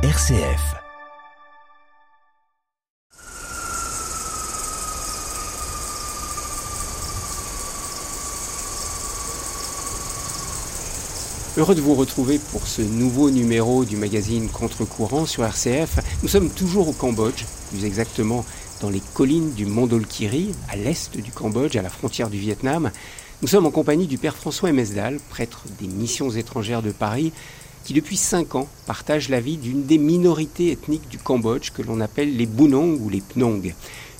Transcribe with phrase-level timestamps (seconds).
[0.00, 0.76] RCF.
[11.56, 15.98] Heureux de vous retrouver pour ce nouveau numéro du magazine Contre-courant sur RCF.
[16.22, 18.44] Nous sommes toujours au Cambodge, plus exactement
[18.80, 22.92] dans les collines du Mont Dolkiri, à l'est du Cambodge, à la frontière du Vietnam.
[23.42, 27.32] Nous sommes en compagnie du père François Mesdal, prêtre des missions étrangères de Paris,
[27.84, 32.00] qui depuis cinq ans partage la vie d'une des minorités ethniques du Cambodge que l'on
[32.00, 33.74] appelle les Bunong ou les Pnong.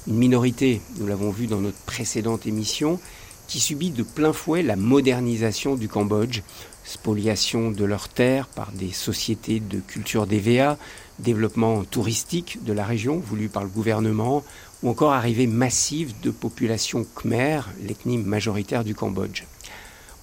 [0.06, 2.98] Une minorité, nous l'avons vu dans notre précédente émission,
[3.46, 6.42] qui subit de plein fouet la modernisation du Cambodge,
[6.84, 10.78] spoliation de leurs terres par des sociétés de culture DVA,
[11.18, 14.44] développement touristique de la région voulu par le gouvernement,
[14.82, 19.44] ou encore arrivée massive de populations khmer, l'ethnie majoritaire du Cambodge.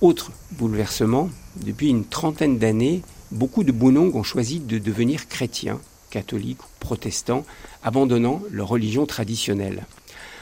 [0.01, 3.01] Autre bouleversement, depuis une trentaine d'années,
[3.35, 7.45] beaucoup de Bunong ont choisi de devenir chrétiens, catholiques ou protestants,
[7.83, 9.85] abandonnant leur religion traditionnelle.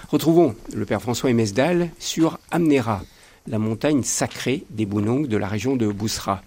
[0.10, 3.02] Retrouvons le père François Emesdal sur Amnera,
[3.48, 6.44] la montagne sacrée des Bunong de la région de Bousra.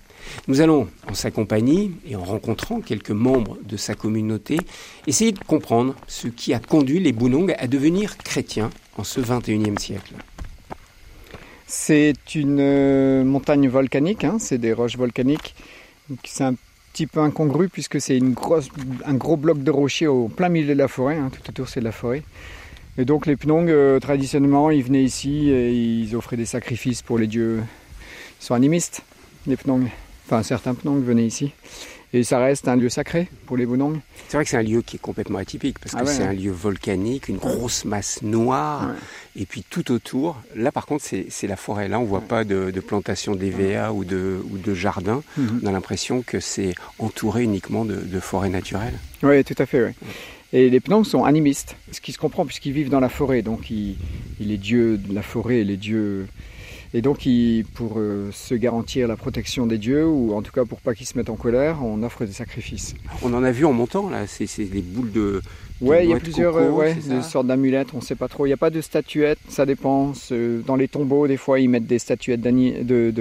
[0.49, 4.59] Nous allons, en sa compagnie et en rencontrant quelques membres de sa communauté,
[5.07, 9.79] essayer de comprendre ce qui a conduit les Bunong à devenir chrétiens en ce XXIe
[9.79, 10.15] siècle.
[11.67, 15.57] C'est une euh, montagne volcanique, hein, c'est des roches volcaniques.
[16.25, 16.55] C'est un
[16.93, 18.19] petit peu incongru puisque c'est
[19.05, 21.81] un gros bloc de rocher au plein milieu de la forêt, hein, tout autour c'est
[21.81, 22.23] de la forêt.
[22.99, 27.19] Et donc les Pnong, euh, traditionnellement, ils venaient ici et ils offraient des sacrifices pour
[27.19, 27.63] les dieux.
[28.41, 29.03] Ils sont animistes,
[29.47, 29.87] les Pnong.
[30.25, 31.53] Enfin, certains Pnong venaient ici.
[32.13, 34.01] Et ça reste un lieu sacré pour les Bunong.
[34.29, 36.33] C'est vrai que c'est un lieu qui est complètement atypique parce ah que c'est un
[36.33, 38.91] lieu volcanique, une grosse masse noire,
[39.35, 40.41] et puis tout autour.
[40.55, 41.89] Là, par contre, c'est la forêt.
[41.89, 45.23] Là, on voit pas de, plantation d'EVA ou de, ou de jardin.
[45.37, 45.61] Mhm.
[45.63, 48.95] On a l'impression que c'est entouré uniquement de, de forêt naturelle.
[49.23, 49.95] Oui, tout à fait.
[50.53, 53.43] Et les Pnong sont animistes, ce qui se comprend puisqu'ils vivent dans la forêt.
[53.43, 53.97] Donc, il,
[54.41, 56.29] il est dieu de la forêt, les dieux
[56.97, 57.29] et donc,
[57.75, 61.05] pour euh, se garantir la protection des dieux, ou en tout cas pour pas qu'ils
[61.05, 62.95] se mettent en colère, on offre des sacrifices.
[63.23, 65.43] On en a vu en montant, là, c'est des boules de.
[65.83, 68.47] Ouais, il y a plusieurs euh, sortes d'amulettes, on ne sait pas trop.
[68.47, 70.15] Il n'y a pas de statuettes, ça dépend.
[70.67, 73.13] Dans les tombeaux, des fois, ils mettent des statuettes de,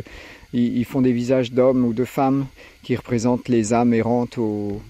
[0.54, 2.46] ils, font des visages d'hommes ou de femmes
[2.82, 4.82] qui représentent les âmes errantes au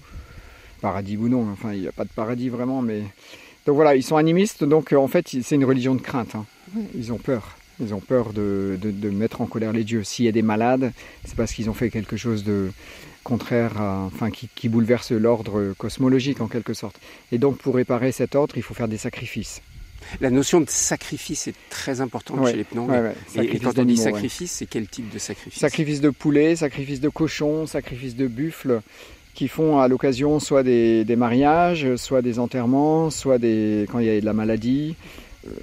[0.80, 1.44] paradis ou non.
[1.50, 3.02] Enfin, il n'y a pas de paradis vraiment, mais.
[3.66, 6.36] Donc voilà, ils sont animistes, donc en fait, c'est une religion de crainte.
[6.36, 6.44] Hein.
[6.94, 7.55] Ils ont peur.
[7.80, 8.78] Ils ont peur de,
[9.10, 10.04] mettre en colère les dieux.
[10.04, 10.92] S'il y a des malades,
[11.24, 12.70] c'est parce qu'ils ont fait quelque chose de
[13.24, 16.98] contraire, enfin, qui, bouleverse l'ordre cosmologique en quelque sorte.
[17.32, 19.62] Et donc pour réparer cet ordre, il faut faire des sacrifices.
[20.20, 22.90] La notion de sacrifice est très importante chez les Pnong.
[23.34, 25.60] et, quand on dit sacrifice, c'est quel type de sacrifice?
[25.60, 28.82] Sacrifice de poulet, sacrifice de cochon, sacrifice de buffle,
[29.34, 34.06] qui font à l'occasion soit des, des, mariages, soit des enterrements, soit des, quand il
[34.06, 34.94] y a de la maladie,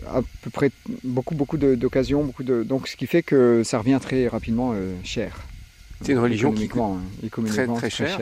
[0.07, 0.71] à peu près
[1.03, 4.93] beaucoup, beaucoup d'occasions, beaucoup de, donc ce qui fait que ça revient très rapidement euh,
[5.03, 5.39] cher.
[6.01, 8.19] C'est une religion qui coûte hein, très, très, cher.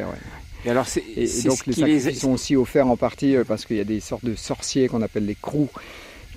[0.65, 0.85] Et, alors
[1.15, 3.99] et, donc les sacrifices sont aussi offerts en partie euh, parce qu'il y a des
[3.99, 5.69] sortes de sorciers qu'on appelle les crous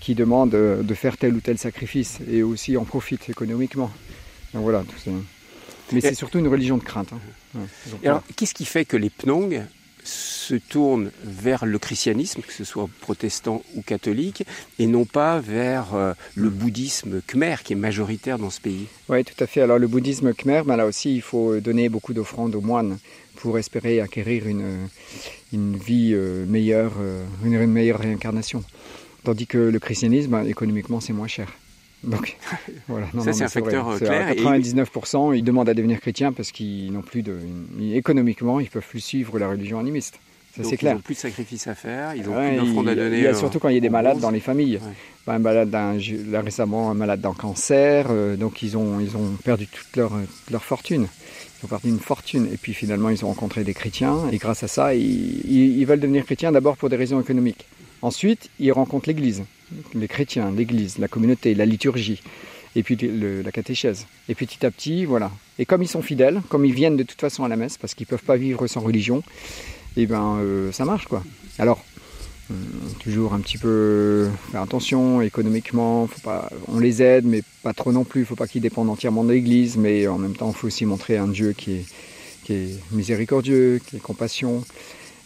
[0.01, 3.91] qui demandent euh, de faire tel ou tel sacrifice et aussi en profitent économiquement.
[4.55, 4.85] Donc voilà,
[5.93, 7.11] mais c'est surtout une religion de crainte.
[7.13, 7.61] Hein.
[8.05, 9.63] alors, qu'est-ce qui fait que les Pnong
[10.05, 14.45] se tournent vers le christianisme, que ce soit protestant ou catholique,
[14.79, 18.87] et non pas vers euh, le bouddhisme khmer qui est majoritaire dans ce pays.
[19.09, 19.63] Oui, tout à fait.
[19.63, 22.99] Alors le bouddhisme khmer, ben là aussi, il faut donner beaucoup d'offrandes aux moines
[23.37, 24.89] pour espérer acquérir une,
[25.53, 28.63] une vie euh, meilleure, euh, une meilleure réincarnation.
[29.25, 31.49] Tandis que le christianisme, ben, économiquement, c'est moins cher.
[32.07, 32.37] Donc,
[32.89, 33.07] voilà.
[33.25, 34.29] ça, c'est un facteur clair.
[34.29, 37.39] À 99%, ils demandent à devenir chrétiens parce qu'ils n'ont plus de.
[37.93, 40.19] Économiquement, ils peuvent plus suivre la religion animiste.
[40.57, 40.93] Ça, c'est clair.
[40.93, 43.19] Ils n'ont plus de sacrifices à faire, ils n'ont plus d'offrandes à donner.
[43.19, 44.79] Il y a surtout quand il y a des malades dans les familles.
[45.27, 49.67] Un malade là, récemment, un malade d'un cancer, euh, donc ils ont, ils ont perdu
[49.67, 50.13] toute leur,
[50.51, 51.09] leur fortune.
[51.61, 52.47] Ils ont perdu une fortune.
[52.53, 54.29] Et puis finalement, ils ont rencontré des chrétiens.
[54.31, 55.01] Et grâce à ça, ils,
[55.49, 57.67] ils veulent devenir chrétiens d'abord pour des raisons économiques.
[58.03, 59.45] Ensuite, ils rencontrent l'Église,
[59.95, 62.23] les chrétiens, l'Église, la communauté, la liturgie,
[62.77, 64.07] et puis la catéchèse.
[64.29, 65.31] Et petit à petit, voilà.
[65.59, 67.95] Et comme ils sont fidèles, comme ils viennent de toute façon à la messe, parce
[67.95, 69.23] qu'ils ne peuvent pas vivre sans religion,
[69.97, 71.23] et eh ben euh, ça marche quoi.
[71.59, 71.85] Alors,
[72.51, 72.55] euh,
[72.99, 76.09] toujours un petit peu faire attention économiquement,
[76.69, 79.33] on les aide, mais pas trop non plus, il faut pas qu'ils dépendent entièrement de
[79.33, 81.85] l'Église, mais en même temps, il faut aussi montrer un Dieu qui
[82.51, 84.65] est miséricordieux, qui est compassion.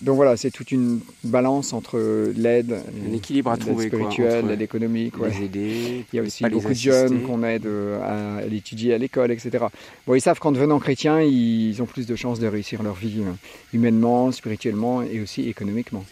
[0.01, 5.15] Donc voilà, c'est toute une balance entre l'aide, un équilibre à trouver, spirituelle, l'aide économique.
[5.19, 7.69] Les aider, Il y a aussi beaucoup de jeunes qu'on aide
[8.03, 9.67] à, l'étudier à l'école, etc.
[10.07, 13.23] Bon, ils savent qu'en devenant chrétiens, ils ont plus de chances de réussir leur vie
[13.73, 16.05] humainement, spirituellement et aussi économiquement.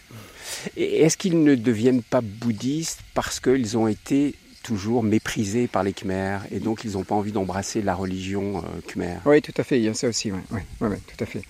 [0.75, 6.41] Est-ce qu'ils ne deviennent pas bouddhistes parce qu'ils ont été toujours méprisés par les Khmers
[6.51, 9.17] et donc ils n'ont pas envie d'embrasser la religion euh, khmer?
[9.25, 11.41] Oui, tout à fait, il y a ça aussi, oui, tout à fait.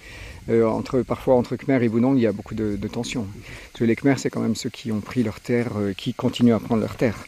[0.50, 3.28] Euh, entre, parfois entre Khmer et Bounong, il y a beaucoup de, tensions.
[3.80, 6.60] Les Khmer, c'est quand même ceux qui ont pris leur terre, euh, qui continuent à
[6.60, 7.26] prendre leur terre.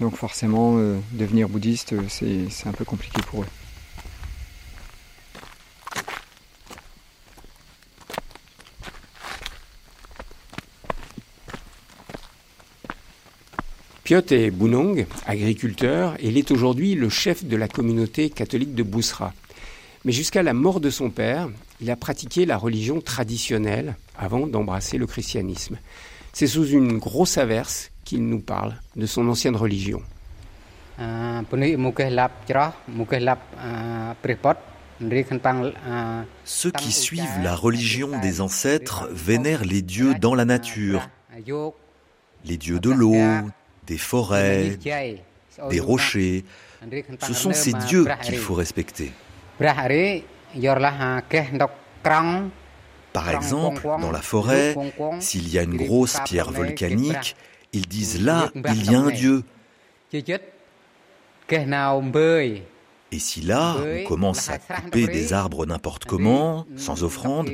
[0.00, 0.76] Donc forcément,
[1.12, 3.46] devenir bouddhiste, c'est un peu compliqué pour eux.
[14.06, 18.84] Piot est Bounong, agriculteur, et il est aujourd'hui le chef de la communauté catholique de
[18.84, 19.34] Boussra.
[20.04, 21.48] Mais jusqu'à la mort de son père,
[21.80, 25.78] il a pratiqué la religion traditionnelle avant d'embrasser le christianisme.
[26.32, 30.02] C'est sous une grosse averse qu'il nous parle de son ancienne religion.
[30.98, 31.42] Euh,
[36.44, 41.08] Ceux qui suivent la religion des ancêtres vénèrent les dieux dans la nature,
[42.44, 43.16] les dieux de l'eau,
[43.86, 44.78] des forêts,
[45.70, 46.44] des rochers.
[47.22, 49.12] Ce sont ces dieux qu'il faut respecter.
[53.12, 54.76] Par exemple, dans la forêt,
[55.20, 57.36] s'il y a une grosse pierre volcanique,
[57.72, 59.42] ils disent là, il y a un dieu.
[63.12, 67.50] Et si là, on commence à couper des arbres n'importe comment, sans offrande,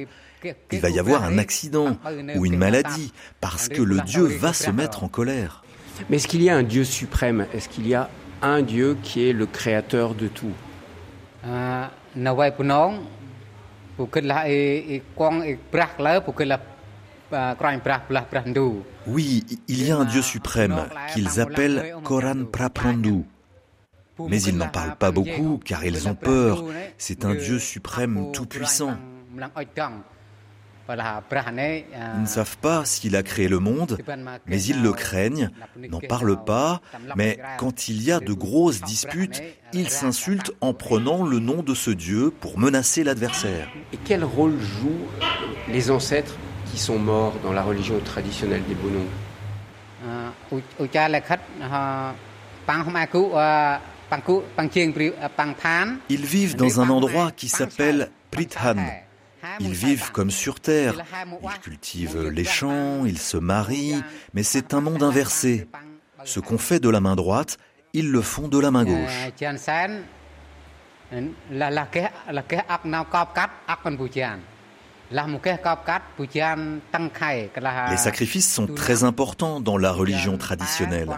[0.72, 1.96] il va y avoir un accident
[2.36, 5.62] ou une maladie, parce que le dieu va se mettre en colère.
[6.08, 7.46] Mais est-ce qu'il y a un Dieu suprême?
[7.54, 8.08] Est-ce qu'il y a
[8.40, 10.52] un Dieu qui est le créateur de tout?
[19.06, 23.24] Oui, il y a un Dieu suprême qu'ils appellent Koran Praprandu.
[24.28, 26.64] Mais ils n'en parlent pas beaucoup car ils ont peur.
[26.98, 28.96] C'est un Dieu suprême tout-puissant.
[30.88, 33.98] Ils ne savent pas s'il a créé le monde,
[34.46, 36.80] mais ils le craignent, n'en parlent pas,
[37.16, 39.42] mais quand il y a de grosses disputes,
[39.72, 43.68] ils s'insultent en prenant le nom de ce Dieu pour menacer l'adversaire.
[43.92, 45.06] Et quel rôle jouent
[45.68, 46.36] les ancêtres
[46.70, 49.06] qui sont morts dans la religion traditionnelle des Bonons?
[56.08, 58.76] Ils vivent dans un endroit qui s'appelle Prithan,
[59.60, 60.94] ils vivent comme sur Terre.
[61.42, 64.02] Ils cultivent les champs, ils se marient,
[64.34, 65.68] mais c'est un monde inversé.
[66.24, 67.58] Ce qu'on fait de la main droite,
[67.92, 69.30] ils le font de la main gauche.
[77.90, 81.08] Les sacrifices sont très importants dans la religion traditionnelle.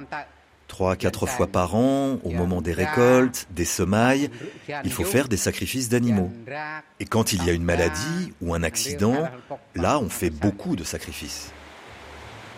[0.75, 4.29] Trois, quatre fois par an, au moment des récoltes, des semailles,
[4.82, 6.32] il faut faire des sacrifices d'animaux.
[6.99, 9.29] Et quand il y a une maladie ou un accident,
[9.76, 11.53] là, on fait beaucoup de sacrifices.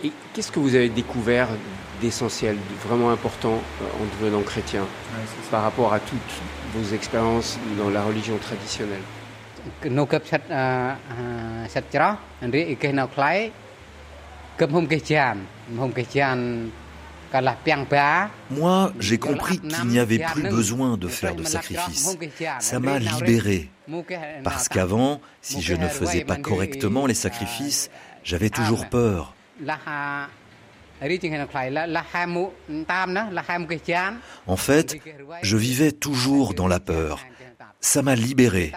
[0.03, 1.49] Et qu'est-ce que vous avez découvert
[2.01, 4.87] d'essentiel, de vraiment important euh, en devenant chrétien
[5.51, 6.35] par rapport à toutes
[6.75, 9.05] vos expériences dans la religion traditionnelle?
[18.51, 22.17] Moi, j'ai compris qu'il n'y avait plus besoin de faire de sacrifices.
[22.61, 23.71] Ça m'a libéré.
[24.45, 27.91] Parce qu'avant, si je ne faisais pas correctement les sacrifices,
[28.25, 29.35] j'avais toujours peur.
[34.47, 34.97] En fait,
[35.43, 37.21] je vivais toujours dans la peur.
[37.81, 38.73] Ça m'a libéré.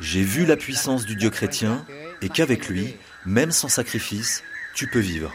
[0.00, 1.84] J'ai vu la puissance du Dieu chrétien
[2.22, 2.96] et qu'avec lui,
[3.26, 4.42] même sans sacrifice,
[4.74, 5.32] tu peux vivre.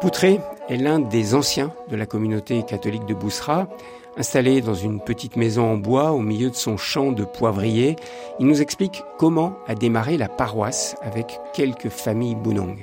[0.00, 3.68] Poutré est l'un des anciens de la communauté catholique de Boussra.
[4.16, 7.96] Installé dans une petite maison en bois au milieu de son champ de poivrier,
[8.38, 12.78] il nous explique comment a démarré la paroisse avec quelques familles Bunong.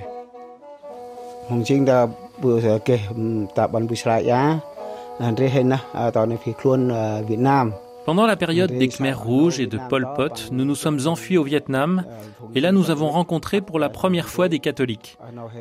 [8.05, 11.43] Pendant la période des Khmers rouges et de Pol Pot, nous nous sommes enfuis au
[11.43, 12.03] Vietnam
[12.55, 15.17] et là nous avons rencontré pour la première fois des catholiques.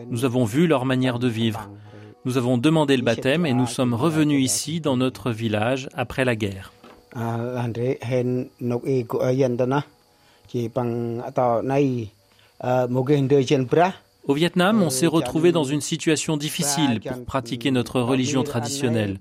[0.08, 1.68] Nous avons vu leur manière de vivre.
[2.26, 6.36] Nous avons demandé le baptême et nous sommes revenus ici dans notre village après la
[6.36, 6.72] guerre.
[14.26, 19.18] Au Vietnam, on s'est retrouvé dans une situation difficile pour pratiquer notre religion traditionnelle.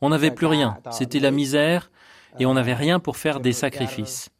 [0.00, 1.90] On n'avait plus rien, c'était la misère
[2.38, 4.30] et on n'avait rien pour faire des sacrifices.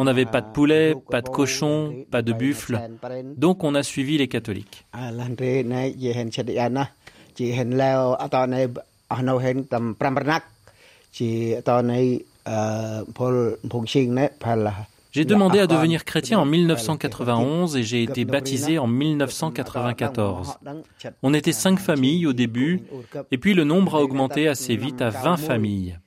[0.00, 2.78] On n'avait pas de poulet, pas de cochon, pas de buffle,
[3.36, 4.86] donc on a suivi les catholiques.
[15.10, 20.58] J'ai demandé à devenir chrétien en 1991 et j'ai été baptisé en 1994.
[21.22, 22.82] On était cinq familles au début,
[23.30, 25.98] et puis le nombre a augmenté assez vite à 20 familles.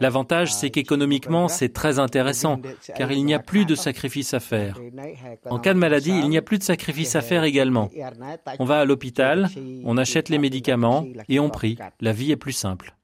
[0.00, 2.60] L'avantage, c'est qu'économiquement, c'est très intéressant,
[2.96, 4.78] car il n'y a plus de sacrifices à faire.
[5.50, 7.90] En cas de maladie, il n'y a plus de sacrifices à faire également.
[8.58, 9.48] On va à l'hôpital,
[9.84, 11.78] on achète les médicaments et on prie.
[12.00, 12.94] La vie est plus simple.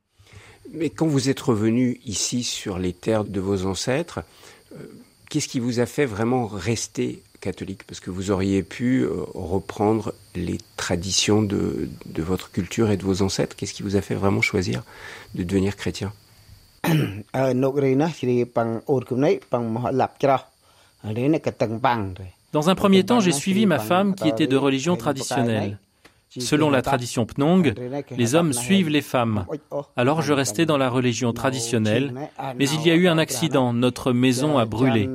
[0.73, 4.23] Mais quand vous êtes revenu ici sur les terres de vos ancêtres,
[4.73, 4.79] euh,
[5.31, 7.85] qu'est-ce qui vous a fait vraiment rester catholique?
[7.85, 13.23] Parce que vous auriez pu euh, reprendre les traditions de votre culture et de vos
[13.23, 13.55] ancêtres.
[13.55, 14.83] Qu'est-ce qui vous a fait vraiment choisir
[15.35, 16.13] de devenir chrétien?
[22.53, 25.79] Dans un premier temps, j'ai suivi ma femme qui était de religion traditionnelle.
[26.41, 27.75] Selon la tradition Pnong,
[28.11, 29.47] les hommes suivent les femmes.
[29.97, 32.13] Alors je restais dans la religion traditionnelle,
[32.57, 35.09] mais il y a eu un accident, notre maison a brûlé.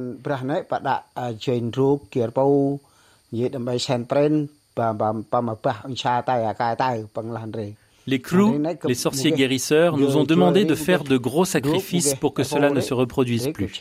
[8.09, 12.43] Les crews, les sorciers guérisseurs, nous ont demandé de faire de gros sacrifices pour que
[12.43, 13.79] cela ne se reproduise plus.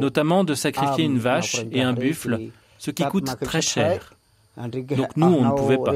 [0.00, 4.14] Notamment de sacrifier une vache et un buffle, ce qui coûte très cher.
[4.56, 5.94] Donc nous, on ne pouvait pas.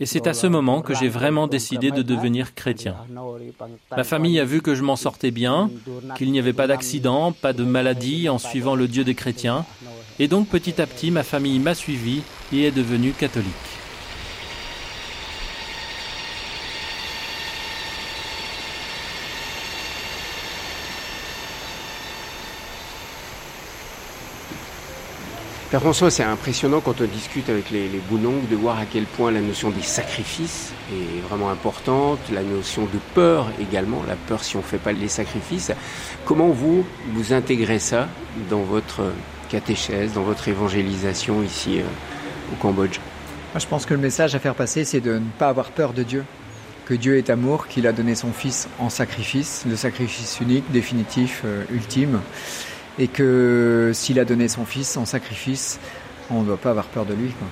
[0.00, 2.96] Et c'est à ce moment que j'ai vraiment décidé de devenir chrétien.
[3.96, 5.70] Ma famille a vu que je m'en sortais bien,
[6.16, 9.64] qu'il n'y avait pas d'accident, pas de maladie en suivant le Dieu des chrétiens.
[10.18, 12.22] Et donc petit à petit, ma famille m'a suivi
[12.52, 13.83] et est devenue catholique.
[25.80, 29.40] François, c'est impressionnant quand on discute avec les, les de voir à quel point la
[29.40, 34.60] notion des sacrifices est vraiment importante, la notion de peur également, la peur si on
[34.60, 35.72] ne fait pas les sacrifices.
[36.26, 38.08] Comment vous, vous intégrez ça
[38.50, 39.02] dans votre
[39.48, 43.00] catéchèse, dans votre évangélisation ici euh, au Cambodge?
[43.56, 46.04] Je pense que le message à faire passer, c'est de ne pas avoir peur de
[46.04, 46.24] Dieu.
[46.86, 51.42] Que Dieu est amour, qu'il a donné son Fils en sacrifice, le sacrifice unique, définitif,
[51.44, 52.20] euh, ultime
[52.98, 55.80] et que s'il a donné son fils en sacrifice,
[56.30, 57.30] on ne doit pas avoir peur de lui.
[57.30, 57.48] Quoi.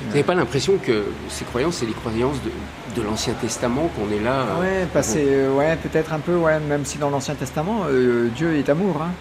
[0.00, 4.14] Vous n'avez pas l'impression que ces croyances, c'est les croyances de, de l'Ancien Testament, qu'on
[4.14, 8.28] est là Ouais, euh, ouais peut-être un peu, ouais, même si dans l'Ancien Testament, euh,
[8.36, 9.00] Dieu est amour.
[9.00, 9.12] Hein.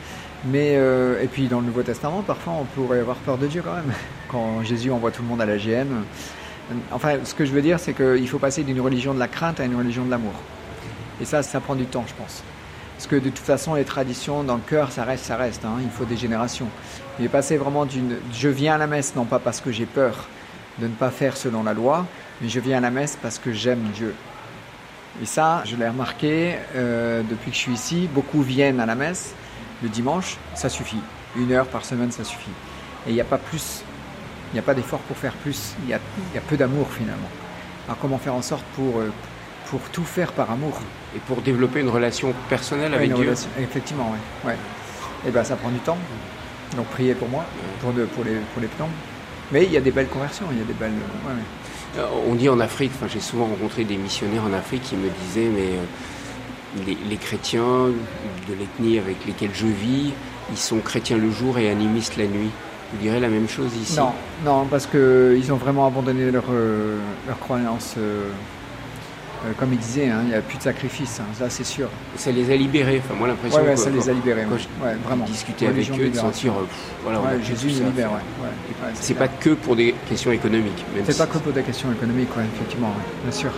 [0.46, 3.62] Mais, euh, et puis dans le Nouveau Testament, parfois on pourrait avoir peur de Dieu
[3.64, 3.92] quand même.
[4.30, 5.88] Quand Jésus envoie tout le monde à la GN.
[6.92, 9.60] Enfin, ce que je veux dire, c'est qu'il faut passer d'une religion de la crainte
[9.60, 10.34] à une religion de l'amour.
[11.22, 12.44] Et ça, ça prend du temps, je pense.
[12.96, 15.66] Parce que de toute façon, les traditions dans le cœur, ça reste, ça reste.
[15.66, 15.78] Hein.
[15.82, 16.68] il faut des générations.
[17.20, 18.18] Mais passer vraiment d'une.
[18.34, 20.28] Je viens à la messe, non pas parce que j'ai peur
[20.80, 22.06] de ne pas faire selon la loi,
[22.42, 24.14] mais je viens à la messe parce que j'aime Dieu.
[25.22, 28.10] Et ça, je l'ai remarqué euh, depuis que je suis ici.
[28.14, 29.34] Beaucoup viennent à la messe
[29.84, 31.00] le dimanche, ça suffit.
[31.36, 32.52] Une heure par semaine, ça suffit.
[33.08, 33.84] Et il n'y a pas plus.
[34.52, 35.74] Il n'y a pas d'effort pour faire plus.
[35.84, 36.00] Il y a,
[36.34, 37.28] y a peu d'amour finalement.
[37.88, 39.12] Alors comment faire en sorte pour, euh,
[39.70, 40.80] pour tout faire par amour
[41.16, 43.34] et pour développer une relation personnelle avec Dieu.
[43.60, 44.50] effectivement, oui.
[44.50, 44.54] Ouais.
[44.54, 45.98] Et eh ben ça prend du temps.
[46.76, 47.46] Donc priez pour moi,
[47.82, 48.90] pour, de, pour les pour les plombs.
[49.52, 50.92] Mais il y a des belles conversions, il y a des belles.
[50.92, 51.34] Ouais,
[51.98, 55.10] euh, on dit en Afrique, enfin j'ai souvent rencontré des missionnaires en Afrique qui me
[55.10, 55.86] disaient mais euh,
[56.86, 57.88] les, chrétiens
[58.48, 60.14] de l'ethnie avec lesquels je vis,
[60.52, 62.52] ils sont chrétiens le jour et animistes la nuit.
[62.92, 63.98] Vous direz la même chose ici?
[63.98, 64.12] Non,
[64.44, 68.30] non, parce qu'ils ont vraiment abandonné leur, euh, leur croyance euh,
[69.58, 71.90] comme il disait, hein, il n'y a plus de sacrifice, hein, ça c'est sûr.
[72.16, 75.26] Ça les a libérés, enfin moi l'impression ouais, que ça les a libérés, ouais, vraiment.
[75.26, 76.68] discuter avec eux, de sentir, euh,
[77.04, 78.12] voilà, Jésus les libère,
[78.94, 80.86] c'est pas que pour des questions économiques.
[81.06, 83.52] C'est pas que pour des questions économiques, effectivement, bien sûr.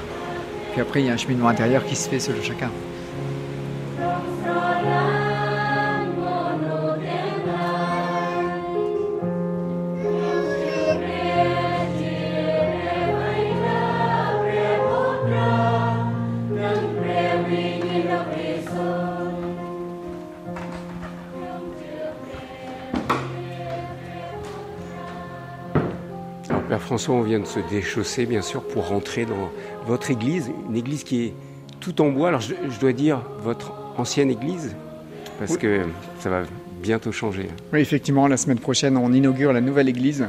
[0.72, 2.70] Puis après, il y a un cheminement intérieur qui se fait selon chacun.
[26.68, 29.50] Père François, on vient de se déchausser, bien sûr, pour rentrer dans
[29.86, 31.34] votre église, une église qui est
[31.80, 32.28] tout en bois.
[32.28, 34.76] Alors, je, dois dire, votre ancienne église,
[35.40, 35.84] parce que
[36.20, 36.44] ça va
[36.82, 37.48] bientôt changer.
[37.72, 40.28] Oui, effectivement, la semaine prochaine, on inaugure la nouvelle église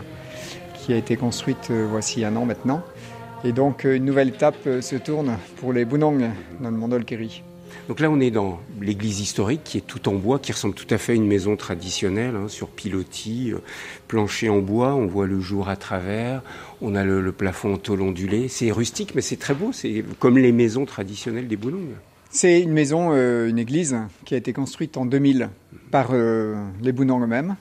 [0.76, 2.82] qui a été construite euh, voici un an maintenant.
[3.42, 6.24] Et donc, euh, une nouvelle étape euh, se tourne pour les Bounong,
[6.60, 7.42] dans le Mandol Kerry.
[7.88, 10.92] Donc là, on est dans l'église historique qui est tout en bois, qui ressemble tout
[10.92, 13.58] à fait à une maison traditionnelle, hein, sur pilotis, euh,
[14.08, 16.42] plancher en bois, on voit le jour à travers,
[16.82, 18.48] on a le, plafond en tôle ondulé.
[18.48, 21.88] C'est rustique, mais c'est très beau, c'est comme les maisons traditionnelles des Boulong.
[22.30, 25.48] C'est une maison, euh, une église qui a été construite en 2000
[25.90, 27.56] par euh, les Bounong eux-mêmes,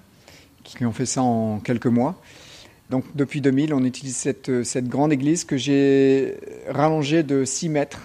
[0.64, 2.20] qui ont fait ça en quelques mois.
[2.90, 6.36] Donc depuis 2000, on utilise cette, cette grande église que j'ai
[6.70, 8.02] rallongée de 6 mètres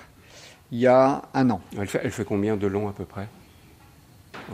[0.73, 1.61] il y a un an.
[1.79, 3.29] Elle fait, elle fait combien de long à peu près?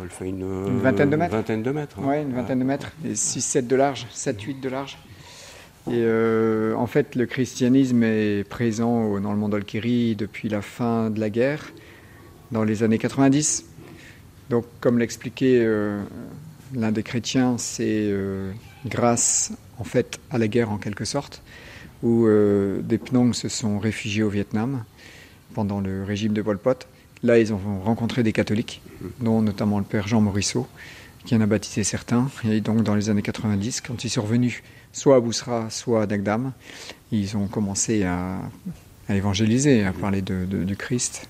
[0.03, 1.35] Elle fait une, vingtaine de mètres.
[1.35, 1.97] Vingtaine de mètres.
[2.01, 2.05] Hein.
[2.07, 2.93] Oui, une vingtaine de mètres.
[3.05, 4.99] Et 6-7 de large, 7-8 de large.
[5.87, 11.09] Et euh, en fait, le christianisme est présent dans le monde Alkiri depuis la fin
[11.09, 11.73] de la guerre,
[12.51, 13.65] dans les années 90.
[14.51, 16.03] Donc, comme l'expliquait euh,
[16.75, 18.51] l'un des chrétiens, c'est euh,
[18.85, 21.43] grâce en fait à la guerre en quelque sorte,
[22.03, 24.85] où des Pnong se sont réfugiés au Vietnam
[25.59, 26.87] pendant le régime de Pol Pot.
[27.25, 28.81] Là, ils ont rencontré des catholiques,
[29.19, 30.69] dont notamment le père Jean Morisseau,
[31.25, 32.31] qui en a baptisé certains.
[32.49, 34.63] Et donc, dans les années 90, quand ils sont revenus
[34.93, 36.53] soit à Boussra, soit à Dagdam,
[37.11, 38.39] ils ont commencé à,
[39.09, 41.29] évangéliser, à parler de, du Christ.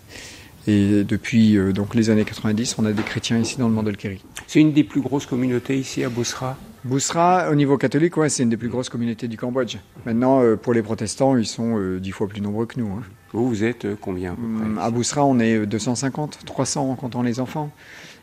[0.66, 3.97] Et depuis euh, donc les années 90, on a des chrétiens ici dans le monde
[3.97, 4.23] Kéry.
[4.47, 6.58] C'est une des plus grosses communautés ici à Boussra?
[6.85, 9.78] Boussra, au niveau catholique, ouais, c'est une des plus grosses communautés du Cambodge.
[10.04, 12.92] Maintenant, euh, pour les protestants, ils sont euh, dix fois plus nombreux que nous.
[12.92, 13.02] Hein.
[13.32, 14.37] Vous, vous êtes combien
[14.78, 17.70] à, à Boussra, on est 250, 300 en comptant les enfants.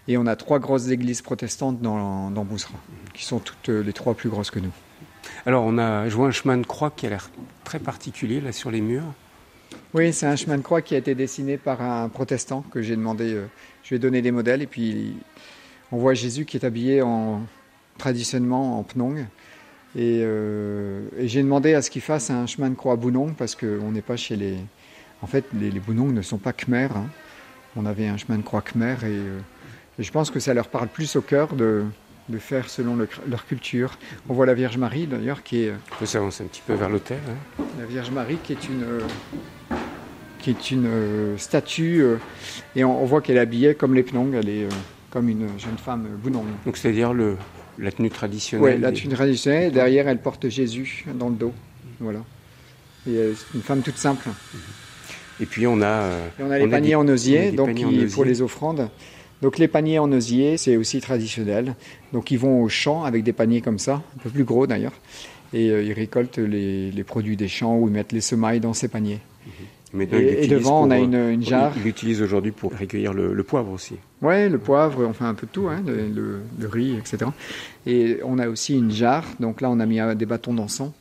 [0.07, 2.75] Et on a trois grosses églises protestantes dans, dans Boussra,
[3.13, 4.71] qui sont toutes les trois plus grosses que nous.
[5.47, 7.29] Alors, on a joué un chemin de croix qui a l'air
[7.63, 9.13] très particulier là sur les murs.
[9.93, 12.95] Oui, c'est un chemin de croix qui a été dessiné par un protestant que j'ai
[12.95, 13.33] demandé.
[13.33, 13.45] Euh,
[13.83, 15.15] je lui ai donné des modèles et puis
[15.91, 17.41] on voit Jésus qui est habillé en,
[17.97, 19.25] traditionnellement en Pnong.
[19.97, 23.91] Euh, et, j'ai demandé à ce qu'il fasse un chemin de croix Bunong parce qu'on
[23.91, 24.57] n'est pas chez les.
[25.22, 26.89] En fait, les, les Bunong ne sont pas Khmer.
[26.95, 27.07] Hein.
[27.75, 29.39] On avait un chemin de croix Khmer euh,
[29.99, 31.86] et, je pense que ça leur parle plus au cœur de,
[32.28, 32.97] de faire selon
[33.28, 33.97] leur culture.
[34.28, 35.73] On voit la Vierge Marie d'ailleurs qui est.
[36.04, 37.19] Ça avance un petit peu vers l'autel.
[37.30, 37.63] Hein.
[37.80, 38.84] La Vierge Marie qui est une
[40.45, 42.17] qui est une euh, statue euh,
[42.75, 44.69] et on, voit qu'elle est habillée comme les Pnong, elle est euh,
[45.10, 46.45] comme une jeune femme Bunong.
[46.67, 47.36] Donc c'est-à-dire le
[47.80, 48.75] la tenue traditionnelle.
[48.75, 49.71] Oui, la tenue traditionnelle.
[49.71, 51.54] Derrière, elle porte Jésus dans le dos.
[51.99, 52.19] Voilà.
[53.08, 54.30] Et c'est une femme toute simple.
[55.41, 56.10] Et puis on a.
[56.39, 57.76] on a les paniers en osier, donc
[58.13, 58.89] pour les offrandes.
[59.41, 61.76] Donc les paniers en osier, c'est aussi traditionnel.
[62.13, 64.93] Donc ils vont au champ avec des paniers comme ça, un peu plus gros d'ailleurs,
[65.54, 69.19] et ils récoltent les, produits des champs ou ils mettent les semailles dans ces paniers.
[70.00, 71.74] Et, devant, on a une, une jarre.
[71.78, 73.95] Il l'utilise aujourd'hui pour recueillir le, poivre aussi.
[74.21, 77.32] Oui, le poivre, on fait un peu de tout, hein, le, riz, etc.
[77.86, 79.26] Et on a aussi une jarre.
[79.39, 80.91] Donc là, on a mis des bâtons d'encens.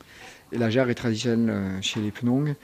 [0.51, 2.55] Et la jarre est traditionnelle euh, chez les Pnong.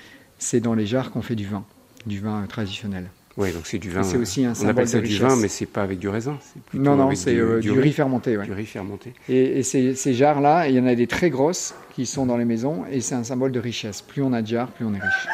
[0.42, 1.64] C'est dans les jarres qu'on fait du vin,
[2.08, 3.12] du vin traditionnel.
[3.38, 4.02] Oui, donc c'est du vin.
[4.02, 6.40] C'est aussi un on appelle ça du vin, mais c'est pas avec du raisin.
[6.74, 8.36] Non, non, c'est du, euh, riz, fermenté.
[8.38, 9.14] Du riz fermenté.
[9.30, 12.46] Et, ces, ces jarres-là, il y en a des très grosses qui sont dans les
[12.46, 14.02] maisons, et c'est un symbole de richesse.
[14.02, 15.28] Plus on a de jarres, plus on est riche.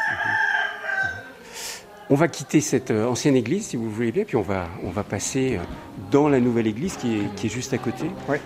[2.10, 4.90] On va quitter cette euh, ancienne église, si vous voulez bien, puis on va, on
[4.90, 5.62] va passer euh,
[6.10, 8.10] dans la nouvelle église qui est, qui est juste à côté.
[8.28, 8.36] Oui.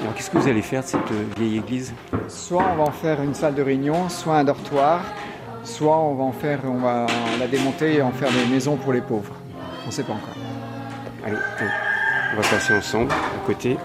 [0.00, 1.92] Alors, qu'est-ce que vous allez faire de cette euh, vieille église?
[2.28, 5.04] Soit on va en faire une salle de réunion, soit un dortoir,
[5.64, 7.06] soit on va en faire, on va
[7.38, 9.34] la démonter et en faire des maisons pour les pauvres.
[9.84, 10.34] On ne sait pas encore.
[11.24, 11.36] Allez,
[12.32, 13.76] on va passer ensemble à côté.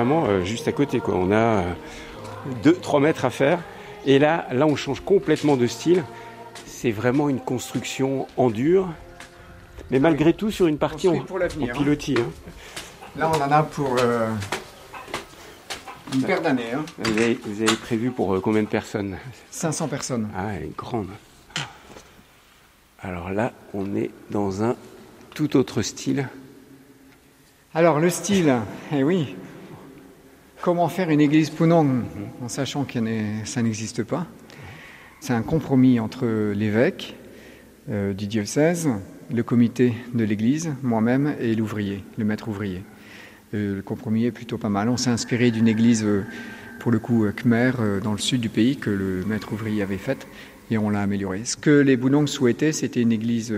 [0.00, 1.00] vraiment euh, juste à côté.
[1.00, 1.14] Quoi.
[1.16, 1.62] On a
[2.64, 3.58] 2-3 euh, mètres à faire.
[4.06, 6.04] Et là, là, on change complètement de style.
[6.66, 8.88] C'est vraiment une construction en dur,
[9.90, 11.24] mais malgré tout sur une partie en, hein.
[11.74, 12.16] pilotis.
[12.18, 12.30] Hein.
[13.16, 14.30] Là, on en a pour euh,
[16.14, 16.72] une paire d'années.
[16.74, 16.84] Hein.
[16.98, 19.18] Vous, avez, prévu pour combien de personnes?
[19.50, 20.28] 500 personnes.
[20.34, 21.08] Ah, elle est grande.
[23.02, 24.76] Alors là, on est dans un
[25.34, 26.28] tout autre style.
[27.74, 28.56] Alors, le style,
[28.92, 29.36] eh oui,
[30.62, 32.02] Comment faire une église Punong
[32.42, 32.98] en sachant que
[33.44, 34.26] ça n'existe pas
[35.18, 37.16] C'est un compromis entre l'évêque
[37.88, 38.90] euh, du diocèse,
[39.32, 42.82] le comité de l'église, moi-même et l'ouvrier, le maître ouvrier.
[43.54, 44.90] Euh, le compromis est plutôt pas mal.
[44.90, 46.06] On s'est inspiré d'une église
[46.78, 50.26] pour le coup khmer dans le sud du pays que le maître ouvrier avait faite
[50.70, 51.46] et on l'a améliorée.
[51.46, 53.54] Ce que les Bunong souhaitaient, c'était une église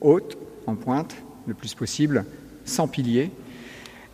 [0.00, 2.24] haute, en pointe, le plus possible,
[2.64, 3.30] sans piliers,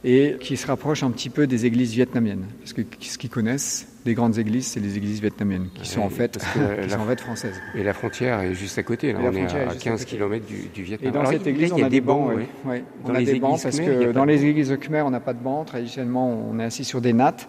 [0.05, 2.47] et qui se rapproche un petit peu des églises vietnamiennes.
[2.61, 6.11] Parce que ce qu'ils connaissent, les grandes églises, c'est les églises vietnamiennes, qui sont, en
[6.11, 6.39] fait,
[6.83, 7.61] qui sont en fait françaises.
[7.75, 10.83] Et la frontière est juste à côté, là, on est à 15 km du, du,
[10.83, 11.09] Vietnam.
[11.09, 12.33] Et dans cette église, on a des bancs.
[12.65, 12.83] Oui.
[13.05, 15.67] On a des bancs parce que dans les églises khmer, on n'a pas de bancs.
[15.67, 17.49] Traditionnellement, on est assis sur des nattes,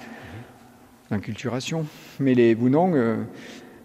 [1.12, 1.86] l'inculturation.
[2.20, 3.18] Mais les Bunong, euh,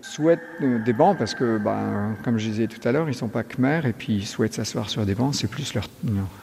[0.02, 3.16] souhaitent euh, des bancs parce que, ben, comme je disais tout à l'heure, ils ne
[3.16, 5.88] sont pas khmer et puis ils souhaitent s'asseoir sur des bancs, c'est plus leur,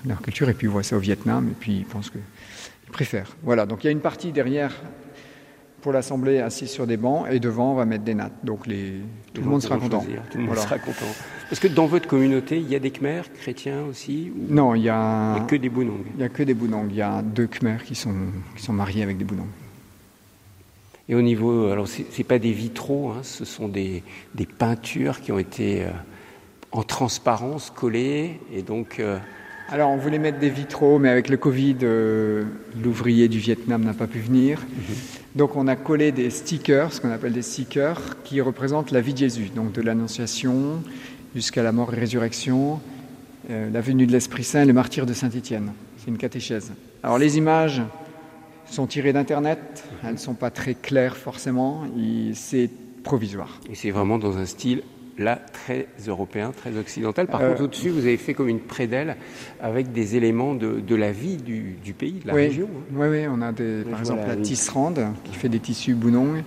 [0.05, 0.49] leur, culture.
[0.49, 2.21] Et puis ils voient ça au Vietnam et puis ils pensent qu'ils
[2.91, 3.35] préfèrent.
[3.43, 4.73] Voilà, donc il y a une partie derrière
[5.81, 8.33] pour l'Assemblée assise sur des bancs et devant on va mettre des nattes.
[8.43, 9.01] Donc les,
[9.33, 10.05] tout, le monde sera content.
[10.31, 11.05] Tout le monde sera content.
[11.49, 14.89] Parce que dans votre communauté, il y a des Khmers chrétiens aussi Non, il y
[14.89, 16.03] a, il y a que des Bunong.
[16.15, 16.87] Il y a que des Bunong.
[16.89, 18.13] Il y a deux Khmers qui sont,
[18.55, 19.47] qui sont mariés avec des Bunong.
[21.09, 24.03] Et au niveau, alors ce n'est pas des vitraux, hein, ce sont des,
[24.35, 25.89] des, peintures qui ont été euh,
[26.71, 28.99] en transparence collées et donc.
[28.99, 29.17] Euh,
[29.69, 32.43] alors on voulait mettre des vitraux, mais avec le Covid, euh,
[32.81, 34.59] l'ouvrier du Vietnam n'a pas pu venir.
[34.59, 34.95] Mhm.
[35.35, 39.13] Donc on a collé des stickers, ce qu'on appelle des stickers, qui représentent la vie
[39.13, 40.83] de Jésus, donc de l'Annonciation
[41.33, 42.79] jusqu'à la mort et résurrection,
[43.47, 45.71] la venue de l'Esprit Saint, le martyr de Saint-Étienne.
[45.97, 46.71] C'est une catéchèse.
[47.03, 47.83] Alors les images
[48.69, 49.83] sont tirées d'Internet.
[50.03, 51.83] Elles ne sont pas très claires forcément.
[52.33, 52.69] C'est
[53.03, 53.59] provisoire.
[53.69, 54.83] Et c'est vraiment dans un style
[55.19, 57.27] là très européen, très occidental.
[57.27, 59.17] Par euh, contre, au-dessus, vous avez fait comme une prédelle
[59.61, 62.69] avec des éléments de, de la vie du, du, pays, de la région.
[62.71, 62.95] Hein.
[62.95, 66.43] Oui, oui, on a des, par exemple la, tisserande qui fait des tissus bounong.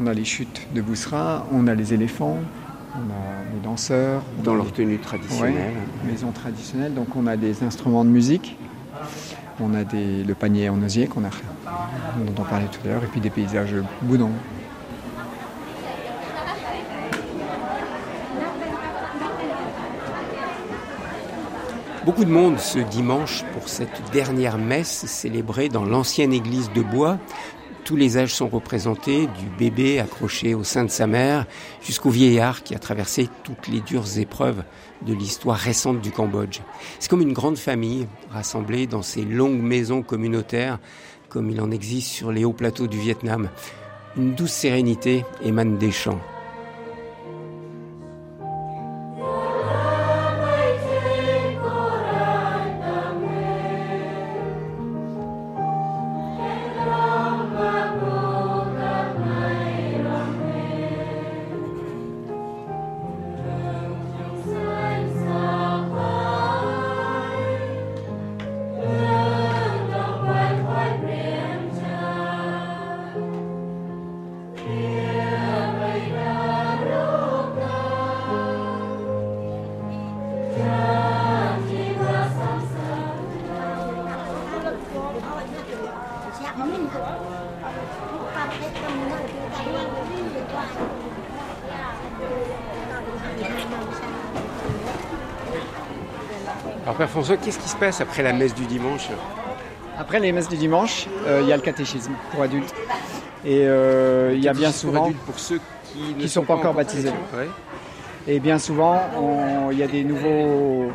[0.00, 2.38] On a les chutes de Boussra, on a les éléphants,
[2.94, 4.22] on a les danseurs.
[4.44, 5.72] Dans leur tenue traditionnelle.
[6.06, 8.56] maison traditionnelle, donc on a des instruments de musique.
[9.60, 11.30] On a des, le panier en osier qu'on a,
[12.16, 14.32] dont on parlait tout à l'heure, et puis des paysages boudons.
[22.04, 27.18] Beaucoup de monde ce dimanche pour cette dernière messe célébrée dans l'ancienne église de bois
[27.88, 31.46] tous les âges sont représentés, du bébé accroché au sein de sa mère
[31.80, 34.62] jusqu'au vieillard qui a traversé toutes les dures épreuves
[35.06, 36.60] de l'histoire récente du Cambodge.
[36.98, 40.78] C'est comme une grande famille rassemblée dans ces longues maisons communautaires
[41.28, 43.48] comme il en existe sur les hauts plateaux du Vietnam.
[44.16, 46.20] Une douce sérénité émane des chants.
[97.08, 99.08] François, qu'est-ce qui se passe après la messe du dimanche
[99.98, 102.74] Après les messes du dimanche, euh, il y a le catéchisme pour adultes.
[103.44, 105.10] Et euh, il y a bien souvent...
[105.26, 107.12] Pour, ceux qui ne sont, pas encore baptisés.
[108.26, 109.00] Et bien souvent,
[109.72, 110.92] il y a des nouveaux...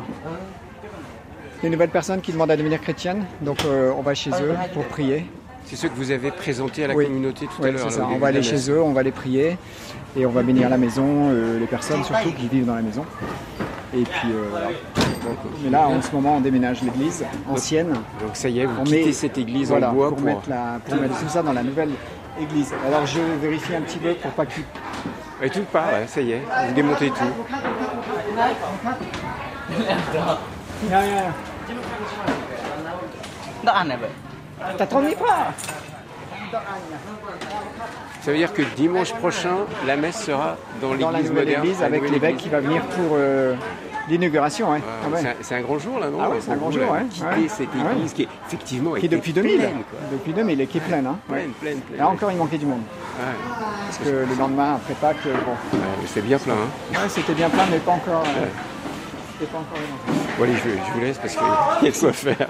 [1.62, 4.84] Des nouvelles personnes qui demandent à devenir chrétiennes, donc euh, on va chez eux pour
[4.84, 5.24] prier.
[5.64, 7.90] C'est ceux que vous avez présentés à la communauté tout à l'heure.
[7.90, 8.06] Ça.
[8.06, 9.56] On va aller chez eux, on va les prier
[10.14, 13.06] et on va bénir la maison, les personnes surtout qui vivent dans la maison.
[13.94, 14.68] Et puis voilà.
[15.62, 17.92] Mais là, en ce moment, on déménage l'église ancienne.
[18.20, 21.52] Donc ça y est, vous quittez cette église en bois pour, Mettre, tout ça dans
[21.52, 21.90] la nouvelle
[22.40, 22.72] église.
[22.86, 24.64] Alors je vérifie un petit peu pour pas qu'il...
[25.42, 27.24] Et tout part, ça y est, vous démontez tout.
[34.78, 35.52] T'as trop mis pas
[38.24, 41.68] ça veut dire que dimanche prochain, la messe sera dans l'église moderne.
[41.84, 43.54] avec l'évêque qui va venir pour euh,
[44.08, 44.80] L'inauguration, ouais.
[45.42, 46.18] C'est un, grand jour là, non?
[46.22, 47.04] Ah ouais, c'est un grand jour, ouais.
[47.10, 49.60] Quitter cette ah église qui est effectivement qui est depuis 2000,
[50.12, 51.18] depuis 2000 et qui est pleine, hein.
[51.28, 51.98] Pleine, pleine, pleine.
[51.98, 52.82] Là encore, il manquait du monde.
[53.86, 55.78] Parce que le lendemain après Pâques, bon.
[56.06, 56.92] c'est bien plein, hein.
[56.92, 58.24] Ouais, c'était bien plein, mais pas encore.
[58.26, 58.46] Euh,
[59.38, 59.78] c'était pas encore
[60.36, 62.48] Bon allez, je, je vous laisse parce qu'il y a de quoi faire.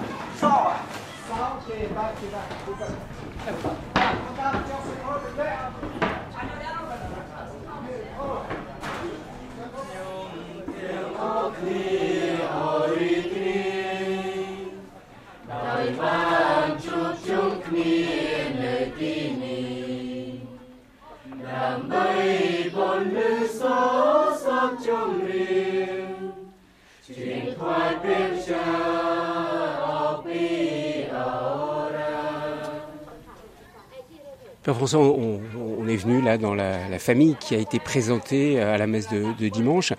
[34.63, 38.87] Père François, on, est venu là dans la, famille qui a été présentée à la
[38.87, 39.93] messe de dimanche.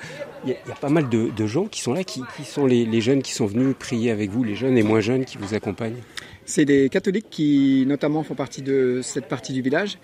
[0.47, 2.05] Il y, a, pas mal de, gens qui sont là.
[2.05, 5.25] Qui, sont les, jeunes qui sont venus prier avec vous, les jeunes et moins jeunes
[5.25, 6.01] qui vous accompagnent
[6.45, 9.99] C'est des catholiques qui notamment font partie de cette partie du village,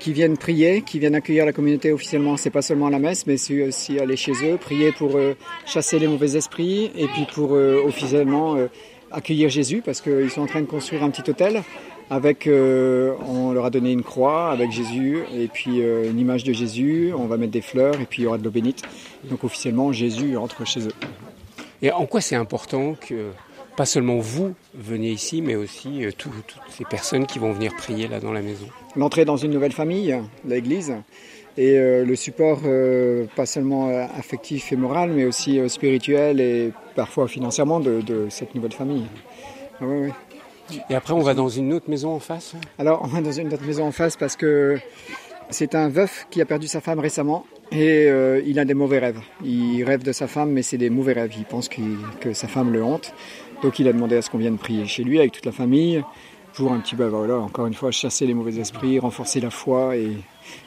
[0.00, 2.36] qui viennent prier, qui viennent accueillir la communauté officiellement.
[2.36, 6.00] C'est pas seulement la messe, mais c'est aussi aller chez eux, prier pour euh, chasser
[6.00, 8.66] les mauvais esprits et puis pour euh, officiellement euh,
[9.12, 11.62] accueillir Jésus parce qu'ils sont en train de construire un petit hôtel
[12.10, 16.44] avec, euh, on leur a donné une croix avec Jésus et puis euh, une image
[16.44, 17.12] de Jésus.
[17.16, 18.82] On va mettre des fleurs et puis il y aura de l'eau bénite.
[19.24, 20.94] Donc officiellement, Jésus entre chez eux.
[21.82, 23.30] Et en quoi c'est important que
[23.76, 28.06] pas seulement vous veniez ici, mais aussi euh, toutes ces personnes qui vont venir prier
[28.06, 28.66] là dans la maison?
[28.96, 30.94] L'entrée dans une nouvelle famille, l'Église,
[31.56, 32.62] et le support
[33.36, 33.88] pas seulement
[34.18, 39.04] affectif et moral, mais aussi spirituel et parfois financièrement de, cette nouvelle famille.
[39.80, 39.84] Ah
[40.88, 43.52] et après, on va dans une autre maison en face Alors, on va dans une
[43.52, 44.78] autre maison en face parce que
[45.50, 48.98] c'est un veuf qui a perdu sa femme récemment et euh, il a des mauvais
[48.98, 49.20] rêves.
[49.44, 51.32] Il rêve de sa femme, mais c'est des mauvais rêves.
[51.36, 53.14] Il pense que sa femme le hante.
[53.62, 56.02] Donc, il a demandé à ce qu'on vienne prier chez lui avec toute la famille
[56.54, 59.96] pour un petit peu, voilà, encore une fois, chasser les mauvais esprits, renforcer la foi
[59.96, 60.12] et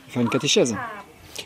[0.10, 0.76] faire une catéchèse.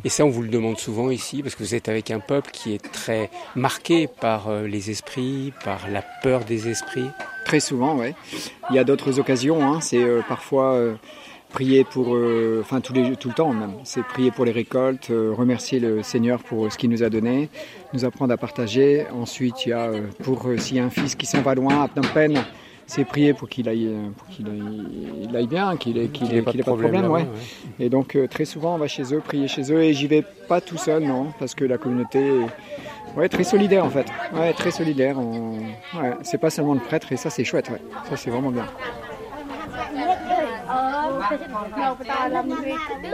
[0.04, 2.50] Et ça, on vous le demande souvent ici, parce que vous êtes avec un peuple
[2.52, 7.10] qui est très marqué par euh, les esprits, par la peur des esprits.
[7.52, 8.14] Très souvent, oui.
[8.70, 9.62] Il y a d'autres occasions.
[9.62, 9.82] Hein.
[9.82, 10.94] C'est euh, parfois euh,
[11.50, 12.16] prier pour,
[12.62, 13.74] enfin tout, tout le temps même.
[13.84, 17.50] C'est prier pour les récoltes, remercier le Seigneur pour ce qu'il nous a donné,
[17.94, 19.06] nous apprendre à partager.
[19.14, 19.92] Ensuite, il y a
[20.24, 22.42] pour s'il y a un fils qui s'en va loin, à peine
[22.92, 24.48] c'est prier pour qu'il aille, pour qu'il
[25.34, 27.10] aille, bien, qu'il ait, qu'il ait, pas, de problème.
[27.10, 27.26] ouais.
[27.80, 30.26] Et donc euh, très souvent on va chez eux, prier chez eux, et j'y vais
[30.50, 32.48] pas tout seul, non, parce que la communauté est
[33.16, 34.08] ouais, très solidaire en fait.
[34.34, 35.18] Ouais, très solidaire.
[36.24, 37.82] C'est pas seulement le prêtre, et ça c'est chouette, ouais.
[38.10, 38.66] ça c'est vraiment bien.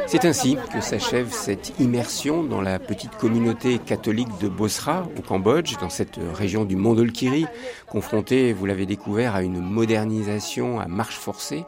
[0.07, 5.75] C'est ainsi que s'achève cette immersion dans la petite communauté catholique de Bosra, au Cambodge,
[5.79, 7.45] dans cette région du Mondolkiri,
[7.88, 11.65] confrontée, vous l'avez découvert, à une modernisation à marche forcée.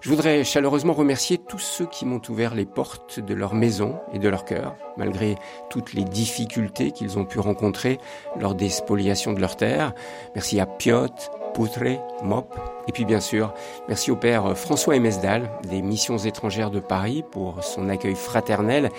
[0.00, 4.20] Je voudrais chaleureusement remercier tous ceux qui m'ont ouvert les portes de leur maison et
[4.20, 5.34] de leur cœur, malgré
[5.70, 7.98] toutes les difficultés qu'ils ont pu rencontrer
[8.38, 9.92] lors des spoliations de leurs terres.
[10.36, 11.08] Merci à Piot,
[11.52, 11.80] Poutre,
[12.22, 12.54] Mop,
[12.86, 13.52] et puis bien sûr,
[13.88, 18.90] merci au père François Emesdal des Missions étrangères de Paris pour son accueil fraternel,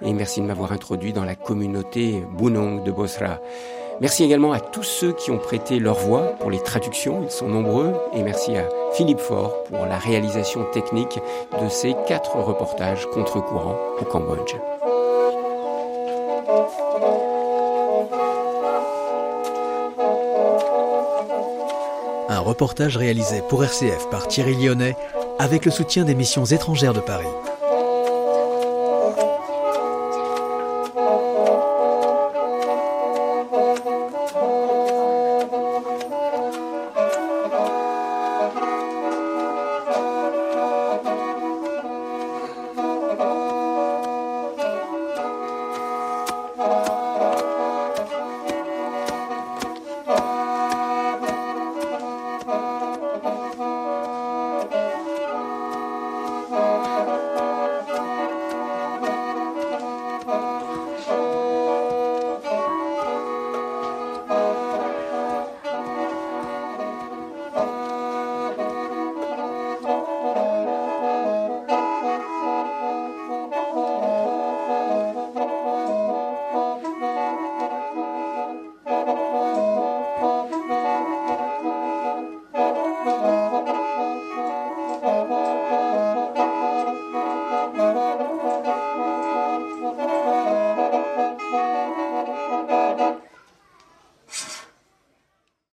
[0.00, 3.40] et merci de m'avoir introduit dans la communauté Bunong de Bosra.
[4.00, 7.48] Merci également à tous ceux qui ont prêté leur voix pour les traductions, ils sont
[7.48, 11.18] nombreux, et merci à Philippe Faure pour la réalisation technique
[11.60, 14.54] de ces quatre reportages contre-courant au Cambodge.
[22.28, 24.96] Un reportage réalisé pour RCF par Thierry Lyonnais
[25.40, 27.26] avec le soutien des missions étrangères de Paris.